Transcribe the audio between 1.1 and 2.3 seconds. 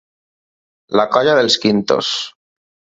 colla dels quintos.